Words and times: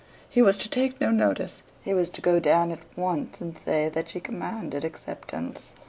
He 0.27 0.41
was 0.41 0.57
to 0.57 0.67
take 0.67 0.99
no 0.99 1.11
notice. 1.11 1.61
He 1.83 1.93
was 1.93 2.09
to 2.09 2.21
go 2.21 2.39
down 2.39 2.71
at 2.71 2.79
once 2.97 3.39
and 3.39 3.55
say 3.55 3.87
that 3.87 4.09
she 4.09 4.19
commanded 4.19 4.83
acceptance. 4.83 5.73